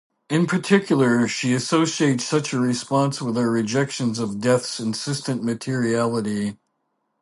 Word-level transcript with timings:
In 0.31 0.47
particular, 0.47 1.27
she 1.27 1.53
associates 1.53 2.23
such 2.23 2.53
a 2.53 2.59
response 2.59 3.21
with 3.21 3.37
our 3.37 3.51
rejection 3.51 4.19
of 4.19 4.41
death's 4.41 4.79
insistent 4.79 5.43
materiality. 5.43 6.57